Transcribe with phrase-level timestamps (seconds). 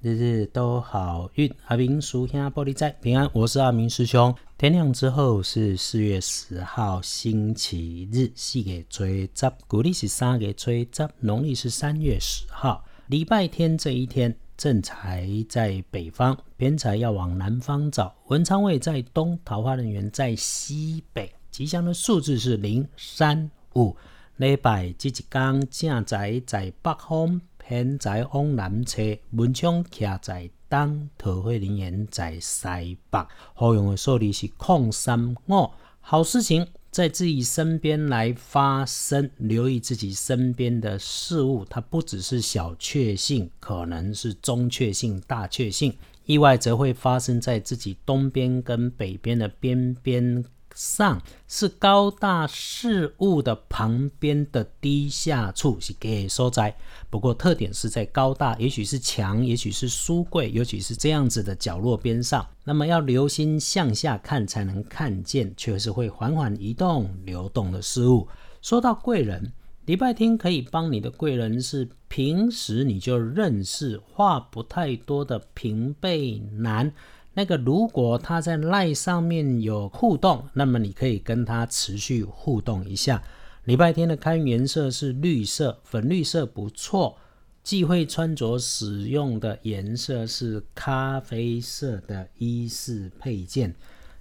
[0.00, 1.52] 日日都好运。
[1.66, 4.32] 阿明叔兄玻璃仔平安，我是阿明师兄。
[4.56, 9.30] 天亮之后是四月十号星期日，四月初十，
[9.66, 10.88] 古历是三月初十，
[11.18, 18.14] 农历是三月十号，礼拜天这一天，正财在北方，偏财要往南方找。
[18.28, 21.28] 文昌位在东，桃花人员在西北。
[21.50, 23.96] 吉祥的数字是零、三、五。
[24.36, 33.26] 礼拜这一天，正财在北方，现在往南车，文昌徛在东，桃花人缘在西北。
[33.52, 35.70] 好用的数字是空三五。
[36.00, 45.92] 好事情在自己身边来发生，留意自己身边的事物，它不只是小确幸，可能是中确幸、大确幸。
[46.24, 50.42] 意外则会发生在自己东边跟北边的边边。
[50.74, 56.76] 上是高大事物的旁边的低下处是给所在，
[57.10, 62.46] 不过特点是在高大，也许是墙，也许是书柜，尤其是这样子的角落边上。
[62.64, 68.28] 那么要留心向下看才能看见，却是会缓缓移动、流动的事物。
[68.62, 69.52] 说到贵人，
[69.86, 76.92] 礼拜天可以帮你的贵人是平时你就认识、话不太多的平辈男。
[77.38, 83.22] 那个如果他在赖上面有互动，那么你可以跟他持续互动一下。
[83.62, 87.16] 礼拜天的开运颜色是绿色，粉绿色不错。
[87.62, 93.72] 忌讳穿着使用的颜色是咖啡色的衣饰配件，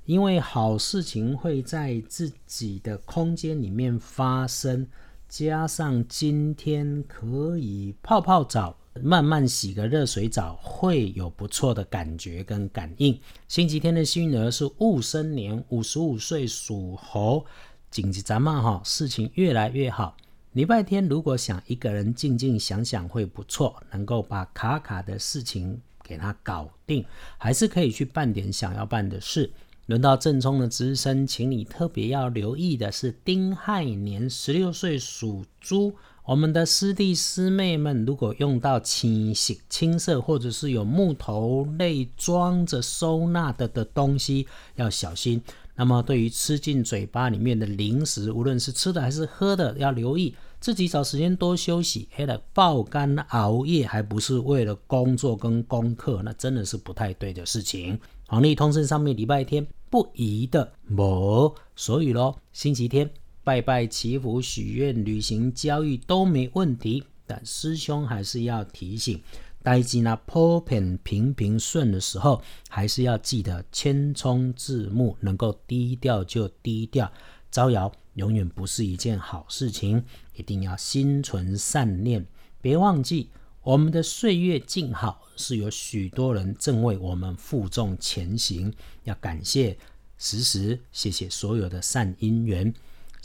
[0.06, 4.86] 因为好事情会在自己的空间里面发生。
[5.28, 8.78] 加上今天可以泡泡澡。
[9.04, 13.20] 慢慢洗个热水澡，会有不错的感觉跟感应。
[13.48, 17.46] 星期天的幸运儿是戊申年，五十五岁属猴。
[17.90, 20.16] 紧急咱们哈，事情越来越好。
[20.52, 27.06] 礼拜天如果想一个人静静想想会不错，能够把卡卡的事情给他搞定，
[27.38, 29.52] 还是可以去办点想要办的事。
[29.86, 35.96] 轮到正冲的值日生，请你特别要留意的是丁亥年，十六岁属猪。
[36.28, 44.46] 我们的师弟师妹们，如果用到青色、青色，或者是有木头类装着收纳的的东西，
[44.76, 45.42] 要小心。
[45.74, 52.10] 那么，对于吃进嘴巴里面的零食，无论是吃的还是喝的，要留意自己找时间多休息。
[52.12, 57.98] 黑了爆肝熬夜，还不是为了工作跟功课，那真的是不太对的事情。
[58.28, 63.10] 黄历通胜上面礼拜天不宜的某，所以咯，星期天。
[63.48, 69.24] 拜拜祈福、许愿、旅行、交易都没问题，但师兄还是要提醒：，
[69.64, 77.10] 待机那破片平平顺的时候，还是要记得谦冲自牧，能够低调就低调。
[77.50, 80.04] 招摇永远不是一件好事情，
[80.36, 82.26] 一定要心存善念。
[82.62, 83.30] 别忘记，
[83.64, 88.74] 我们的岁月静好，是有许多人正为我们负重前行。
[89.06, 89.78] 要感谢
[90.18, 92.74] 时时，谢谢所有的善因缘。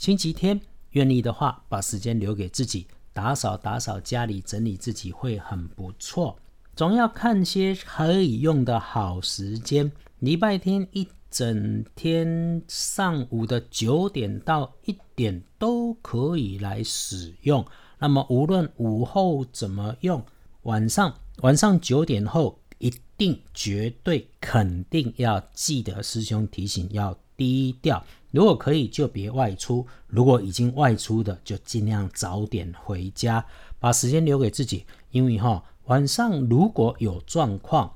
[0.03, 0.59] 星期天，
[0.89, 6.37] 愿意的话，把时间留给自己，打扫打扫家里，整理自己会很不错。
[6.75, 9.89] 总要看些可以用的好时间。
[10.19, 17.65] 礼拜天一整天，上午的九点到一点都可以来使用。
[17.97, 20.21] 那么无论午后怎么用，
[20.63, 28.03] 晚上 晚上九点后一定绝对肯定要记得师兄提醒要低调。
[28.31, 33.45] 如果可以就别外出，如果已经外出的就尽量早点回家，
[33.79, 34.85] 把时间留给自己。
[35.11, 37.95] 因为哈晚上如果有状况，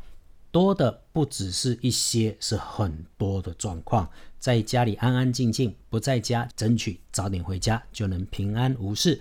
[0.52, 4.10] 多的不只是一些，是很多的状况。
[4.40, 9.20] 在家里安安静静，不在家争取早点回家，就能平安无事。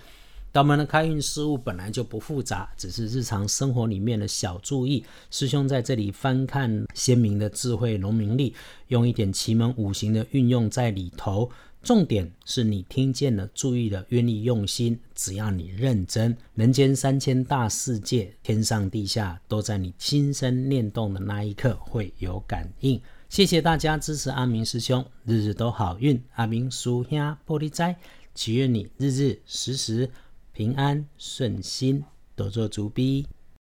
[0.56, 5.04] 道门的开运事物本来就不复杂，只是日常生活里面的小注意。
[5.30, 8.54] 师兄在这里翻看鲜明的智慧农民力，
[8.88, 11.50] 用一点奇门五行的运用在里头。
[11.82, 14.98] 重点是你听见了，注意了，愿意用心。
[15.14, 22.98] 只要你认真，人间三千大世界，天上地下都在你心生念动的那一刻会有感应。
[23.28, 26.18] 谢谢大家支持阿明师兄，日日都好运。
[26.36, 27.94] 阿明叔兄玻璃斋，
[28.34, 30.08] 祈愿你日日时时。
[30.56, 32.02] 平安顺心，
[32.34, 33.26] 多做足逼。